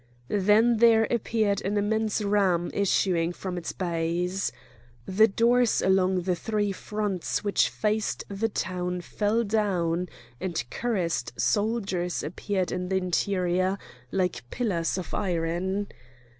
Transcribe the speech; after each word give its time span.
Then 0.29 0.77
there 0.77 1.05
appeared 1.11 1.61
an 1.61 1.77
immense 1.77 2.23
ram 2.23 2.71
issuing 2.73 3.33
from 3.33 3.55
its 3.55 3.71
base. 3.71 4.51
The 5.05 5.27
doors 5.27 5.79
along 5.79 6.21
the 6.23 6.33
three 6.35 6.71
fronts 6.71 7.43
which 7.43 7.69
faced 7.69 8.23
the 8.27 8.49
town 8.49 9.01
fell 9.01 9.43
down, 9.43 10.09
and 10.39 10.55
cuirassed 10.71 11.39
soldiers 11.39 12.23
appeared 12.23 12.71
in 12.71 12.89
the 12.89 12.97
interior 12.97 13.77
like 14.11 14.41
pillars 14.49 14.97
of 14.97 15.13
iron. 15.13 15.87